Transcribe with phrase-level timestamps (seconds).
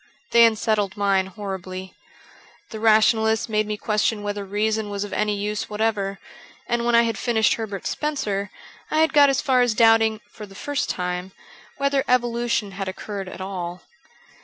[0.31, 1.93] They unsettled mine horribly.
[2.71, 6.19] The rationalists made me question whether reason was of any use whatever;
[6.67, 8.49] and when I had finished Herbert Spencer
[8.89, 11.33] I had got as far as doubting (for the first time)
[11.77, 13.83] whether evolution had occurred at all.